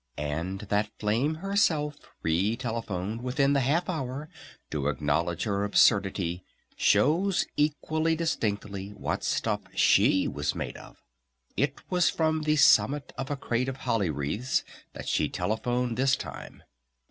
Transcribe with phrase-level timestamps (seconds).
[0.17, 4.29] And that Flame herself re telephoned within the half hour
[4.71, 6.43] to acknowledge her absurdity
[6.75, 11.03] shows equally distinctly what stuff she was made of!
[11.55, 16.15] It was from the summit of a crate of holly wreaths that she telephoned this
[16.15, 16.63] time.